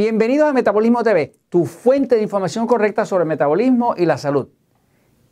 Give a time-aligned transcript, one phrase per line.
[0.00, 4.48] Bienvenidos a Metabolismo TV, tu fuente de información correcta sobre metabolismo y la salud.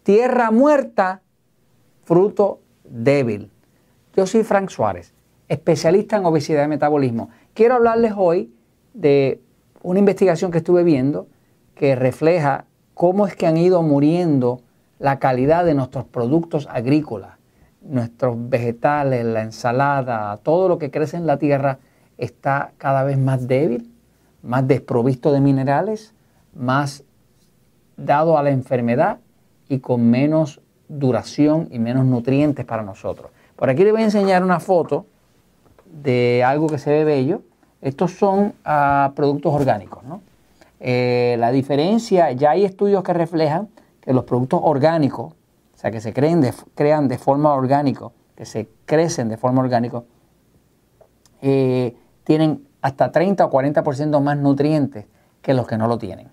[0.03, 1.23] Tierra muerta,
[2.03, 3.51] fruto débil.
[4.15, 5.15] Yo soy Frank Suárez,
[5.49, 7.31] especialista en obesidad y metabolismo.
[7.55, 8.53] Quiero hablarles hoy
[8.93, 9.41] de
[9.83, 11.29] una investigación que estuve viendo
[11.75, 14.61] que refleja cómo es que han ido muriendo
[14.99, 17.39] la calidad de nuestros productos agrícolas,
[17.81, 21.79] nuestros vegetales, la ensalada, todo lo que crece en la tierra
[22.19, 23.95] está cada vez más débil
[24.43, 26.15] más desprovisto de minerales,
[26.55, 27.05] más
[27.97, 29.19] dado a la enfermedad
[29.69, 33.31] y con menos duración y menos nutrientes para nosotros.
[33.57, 35.07] Por aquí les voy a enseñar una foto
[35.85, 37.43] de algo que se ve bello.
[37.81, 40.03] Estos son ah, productos orgánicos.
[40.81, 43.69] Eh, la diferencia, ya hay estudios que reflejan
[44.01, 48.69] que los productos orgánicos, o sea, que se creen crean de forma orgánica, que se
[48.87, 50.03] crecen de forma orgánica,
[51.43, 55.07] eh, tienen hasta 30 o 40% más nutrientes
[55.43, 56.29] que los que no lo tienen.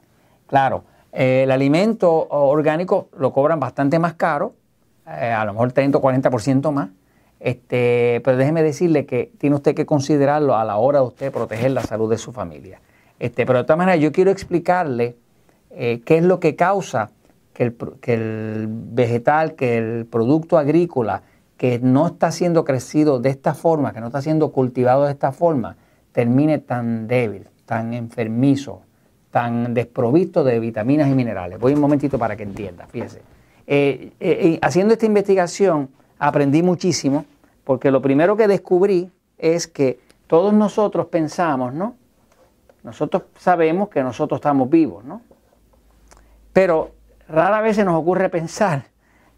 [0.47, 4.53] Claro, el alimento orgánico lo cobran bastante más caro,
[5.07, 6.89] eh, a lo mejor 30 o 40% más,
[7.39, 11.71] este, pero déjeme decirle que tiene usted que considerarlo a la hora de usted proteger
[11.71, 12.81] la salud de su familia.
[13.19, 15.15] Este, pero de todas maneras, yo quiero explicarle
[15.71, 17.11] eh, qué es lo que causa
[17.53, 21.23] que el, que el vegetal, que el producto agrícola,
[21.57, 25.31] que no está siendo crecido de esta forma, que no está siendo cultivado de esta
[25.31, 25.77] forma,
[26.15, 28.83] termine tan débil, tan enfermizo,
[29.31, 31.59] tan desprovisto de vitaminas y minerales.
[31.59, 33.19] Voy un momentito para que entienda, fíjese.
[33.67, 37.25] Eh, eh, eh, haciendo esta investigación aprendí muchísimo
[37.65, 41.97] porque lo primero que descubrí es que todos nosotros pensamos, ¿no?
[42.83, 45.21] Nosotros sabemos que nosotros estamos vivos, ¿no?
[46.53, 46.91] Pero
[47.27, 48.85] rara vez se nos ocurre pensar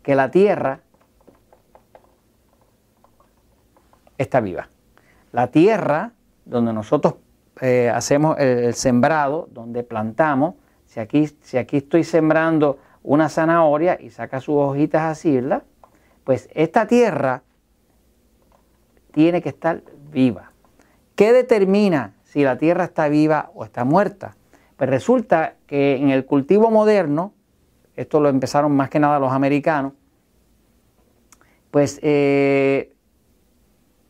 [0.03, 0.81] que la Tierra
[4.19, 4.69] está viva.
[5.31, 6.11] La Tierra
[6.47, 7.15] donde nosotros
[7.61, 10.55] eh, hacemos el, sembrado, donde plantamos.
[10.85, 15.63] Si aquí, si aquí estoy sembrando una zanahoria y saca sus hojitas así, ¿verdad?
[16.23, 17.43] Pues esta tierra
[19.11, 19.81] tiene que estar
[20.11, 20.51] viva.
[21.15, 24.35] ¿Qué determina si la tierra está viva o está muerta?
[24.75, 27.33] Pues resulta que en el cultivo moderno,
[27.95, 29.93] esto lo empezaron más que nada los americanos,
[31.71, 32.93] pues eh,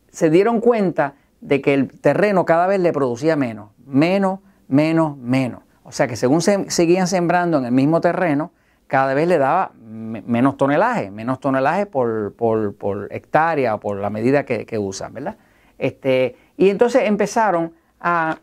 [0.09, 1.15] se dieron cuenta
[1.47, 5.61] de que el terreno cada vez le producía menos, menos, menos, menos.
[5.83, 8.51] O sea que según se seguían sembrando en el mismo terreno,
[8.87, 14.77] cada vez le daba menos tonelaje, menos tonelaje por, hectárea o por la medida que,
[14.77, 15.37] usan, ¿verdad?
[15.77, 17.71] Este, y entonces empezaron
[18.01, 18.39] a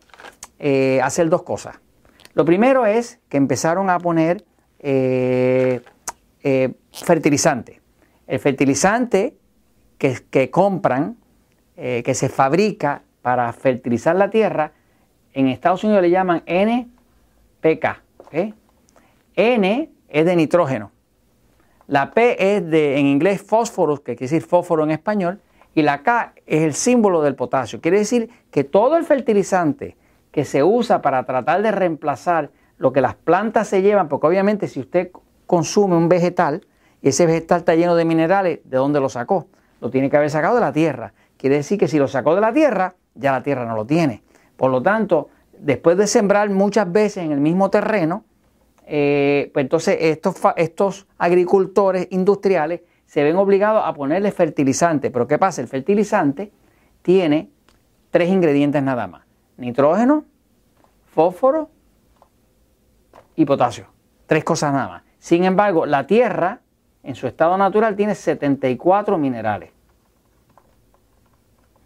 [0.58, 1.78] eh, hacer dos cosas.
[2.32, 4.46] Lo primero es que empezaron a poner
[4.78, 5.82] eh,
[6.42, 7.82] eh, fertilizante.
[8.26, 9.36] El fertilizante
[9.98, 11.18] que compran
[11.76, 14.72] eh, que se fabrica para fertilizar la tierra,
[15.32, 18.02] en Estados Unidos le llaman NPK.
[19.36, 20.92] N es de nitrógeno.
[21.86, 25.40] La P es de, en inglés, fósforo, que quiere decir fósforo en español,
[25.74, 27.80] y la K es el símbolo del potasio.
[27.80, 29.96] Quiere decir que todo el fertilizante
[30.30, 34.68] que se usa para tratar de reemplazar lo que las plantas se llevan, porque obviamente
[34.68, 35.10] si usted
[35.46, 36.66] consume un vegetal
[37.02, 39.48] y ese vegetal está lleno de minerales, ¿de dónde lo sacó?
[39.80, 41.12] Lo tiene que haber sacado de la tierra.
[41.36, 44.22] Quiere decir que si lo sacó de la tierra, ya la tierra no lo tiene.
[44.56, 45.28] Por lo tanto,
[45.58, 48.24] después de sembrar muchas veces en el mismo terreno,
[48.86, 55.10] eh, pues entonces estos, estos agricultores industriales se ven obligados a ponerle fertilizante.
[55.10, 55.60] Pero ¿qué pasa?
[55.60, 56.52] El fertilizante
[57.02, 57.50] tiene
[58.10, 59.22] tres ingredientes nada más.
[59.56, 60.24] Nitrógeno,
[61.12, 61.70] fósforo
[63.36, 63.86] y potasio.
[64.26, 65.02] Tres cosas nada más.
[65.18, 66.60] Sin embargo, la tierra
[67.02, 69.70] en su estado natural tiene 74 minerales.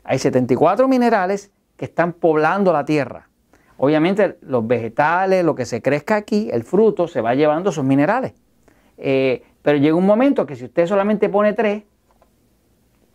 [0.08, 3.28] Hay 74 minerales que están poblando la tierra.
[3.76, 8.32] Obviamente los vegetales, lo que se crezca aquí, el fruto, se va llevando esos minerales.
[8.96, 11.82] Eh, pero llega un momento que si usted solamente pone 3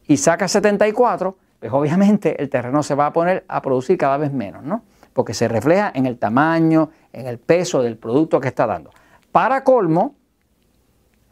[0.08, 4.32] y saca 74, pues obviamente el terreno se va a poner a producir cada vez
[4.32, 4.84] menos, ¿no?
[5.14, 8.92] Porque se refleja en el tamaño, en el peso del producto que está dando.
[9.32, 10.14] Para colmo,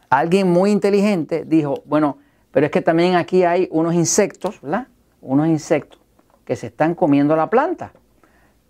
[0.10, 2.18] alguien muy inteligente dijo, bueno,
[2.50, 4.88] pero es que también aquí hay unos insectos, ¿verdad?
[5.22, 6.00] Unos insectos
[6.46, 7.94] que se están comiendo la planta.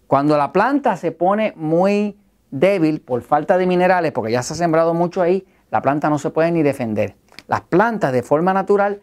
[0.07, 2.17] Cuando la planta se pone muy
[2.51, 6.19] débil por falta de minerales, porque ya se ha sembrado mucho ahí, la planta no
[6.19, 7.15] se puede ni defender.
[7.47, 9.01] Las plantas de forma natural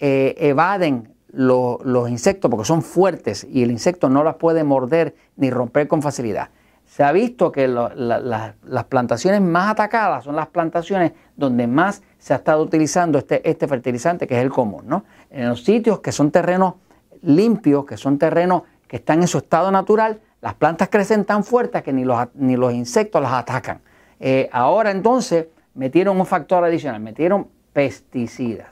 [0.00, 5.50] eh, evaden los insectos porque son fuertes y el insecto no las puede morder ni
[5.50, 6.50] romper con facilidad.
[6.86, 12.36] Se ha visto que las plantaciones más atacadas son las plantaciones donde más se ha
[12.36, 14.84] estado utilizando este, este fertilizante que es el común.
[14.86, 15.04] ¿no?
[15.30, 16.74] En los sitios que son terrenos
[17.22, 21.82] limpios, que son terrenos que están en su estado natural, las plantas crecen tan fuertes
[21.82, 23.80] que ni los, ni los insectos las atacan.
[24.20, 28.68] Eh, ahora entonces metieron un factor adicional, metieron pesticidas.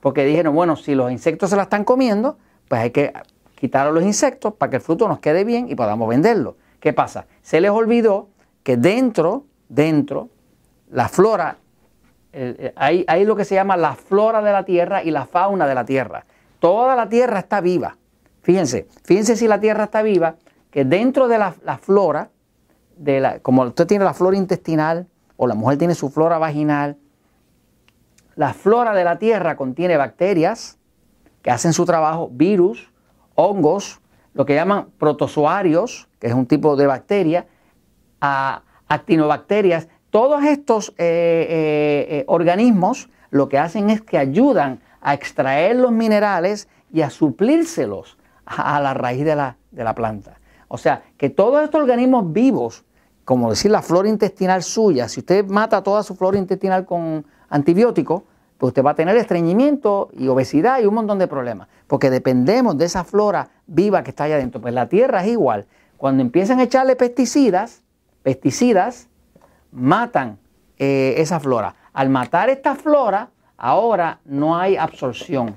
[0.00, 2.36] Porque dijeron, bueno, si los insectos se la están comiendo,
[2.68, 3.12] pues hay que
[3.54, 6.56] quitar a los insectos para que el fruto nos quede bien y podamos venderlo.
[6.80, 7.26] ¿Qué pasa?
[7.40, 8.28] Se les olvidó
[8.62, 10.28] que dentro, dentro,
[10.90, 11.56] la flora,
[12.76, 15.74] hay, hay lo que se llama la flora de la tierra y la fauna de
[15.74, 16.24] la tierra.
[16.58, 17.96] Toda la tierra está viva.
[18.42, 20.36] Fíjense, fíjense si la tierra está viva,
[20.70, 22.30] que dentro de la, flora,
[22.96, 26.98] de la, como usted tiene la flora intestinal o la mujer tiene su flora vaginal,
[28.36, 30.78] la flora de la tierra contiene bacterias
[31.42, 32.90] que hacen su trabajo, virus,
[33.34, 34.00] hongos,
[34.32, 37.46] lo que llaman protozoarios, que es un tipo de bacteria,
[38.20, 39.88] actinobacterias.
[40.14, 45.90] Todos estos eh, eh, eh, organismos lo que hacen es que ayudan a extraer los
[45.90, 50.38] minerales y a suplírselos a la raíz de la, de la planta.
[50.68, 52.84] O sea, que todos estos organismos vivos,
[53.24, 58.22] como decir la flora intestinal suya, si usted mata toda su flora intestinal con antibióticos,
[58.56, 62.78] pues usted va a tener estreñimiento y obesidad y un montón de problemas, porque dependemos
[62.78, 64.60] de esa flora viva que está allá adentro.
[64.60, 65.66] Pues la tierra es igual.
[65.96, 67.82] Cuando empiezan a echarle pesticidas,
[68.22, 69.08] pesticidas
[69.74, 70.38] matan
[70.78, 71.74] eh, esa flora.
[71.92, 75.56] Al matar esta flora, ahora no hay absorción,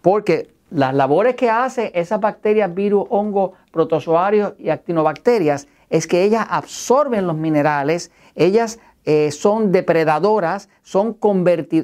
[0.00, 6.46] porque las labores que hace esas bacterias, virus, hongos, protozoarios y actinobacterias es que ellas
[6.48, 11.18] absorben los minerales, ellas eh, son depredadoras, son,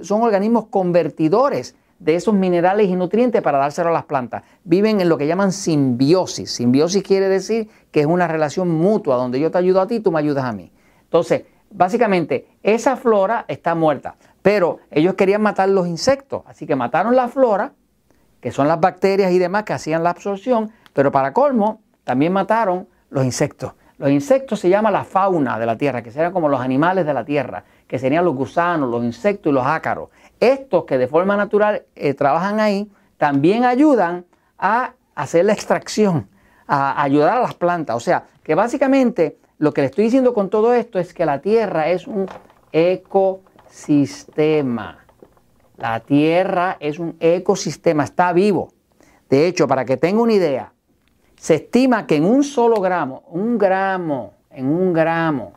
[0.02, 4.44] son organismos convertidores de esos minerales y nutrientes para dárselo a las plantas.
[4.64, 6.52] Viven en lo que llaman simbiosis.
[6.52, 10.12] Simbiosis quiere decir que es una relación mutua, donde yo te ayudo a ti, tú
[10.12, 10.70] me ayudas a mí.
[11.04, 17.16] Entonces, básicamente, esa flora está muerta, pero ellos querían matar los insectos, así que mataron
[17.16, 17.72] la flora
[18.40, 22.86] que son las bacterias y demás que hacían la absorción, pero para colmo también mataron
[23.10, 23.72] los insectos.
[23.98, 27.14] Los insectos se llama la fauna de la tierra, que serían como los animales de
[27.14, 30.10] la tierra, que serían los gusanos, los insectos y los ácaros.
[30.38, 34.26] Estos que de forma natural eh, trabajan ahí, también ayudan
[34.58, 36.28] a hacer la extracción,
[36.68, 37.96] a ayudar a las plantas.
[37.96, 41.40] O sea, que básicamente lo que le estoy diciendo con todo esto es que la
[41.40, 42.26] tierra es un
[42.72, 43.46] ecosistema.
[45.76, 48.72] La Tierra es un ecosistema, está vivo.
[49.28, 50.72] De hecho, para que tenga una idea,
[51.36, 55.52] se estima que en un solo gramo, un gramo, en un gramo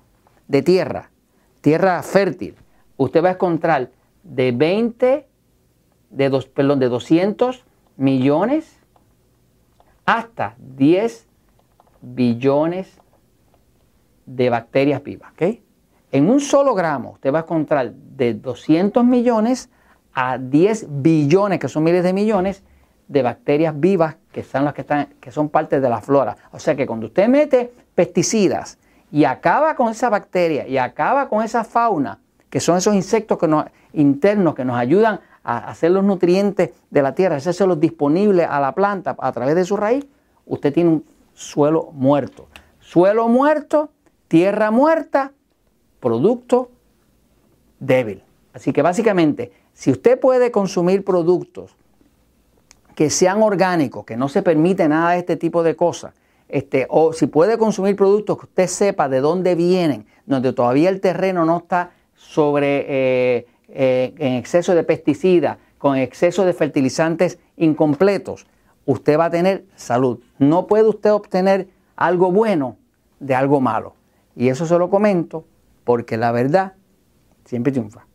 [0.47, 1.09] de tierra,
[1.61, 2.55] tierra fértil,
[2.97, 3.91] usted va a encontrar
[4.23, 5.25] de 20,
[6.09, 7.63] de, dos, perdón, de 200
[7.95, 8.77] millones
[10.05, 11.27] hasta 10
[12.01, 12.99] billones
[14.29, 15.31] de bacterias vivas.
[16.11, 19.69] En un solo gramo usted va a encontrar de 200 millones
[20.13, 22.63] a 10 billones, que son miles de millones,
[23.07, 26.37] de bacterias vivas que son las que están, que son parte de la flora.
[26.51, 28.77] O sea que cuando usted mete pesticidas
[29.11, 33.47] y acaba con esa bacteria y acaba con esa fauna, que son esos insectos que
[33.47, 38.59] nos, internos que nos ayudan a hacer los nutrientes de la tierra, los disponibles a
[38.59, 40.05] la planta a través de su raíz,
[40.45, 42.47] usted tiene un suelo muerto.
[42.79, 43.91] Suelo muerto,
[44.29, 45.33] tierra muerta,
[45.99, 46.71] producto
[47.79, 48.23] débil.
[48.53, 51.75] Así que básicamente si usted puede consumir productos
[52.95, 56.13] que sean orgánicos, que no se permite nada de este tipo de cosas,
[56.49, 60.99] este, o si puede consumir productos que usted sepa de dónde vienen, donde todavía el
[60.99, 68.47] terreno no está sobre eh, eh, en exceso de pesticidas, con exceso de fertilizantes incompletos,
[68.85, 70.19] usted va a tener salud.
[70.37, 72.77] No puede usted obtener algo bueno
[73.19, 73.93] de algo malo.
[74.39, 75.45] Y eso se lo comento
[75.83, 76.75] porque la verdad
[77.43, 78.07] siempre triunfa.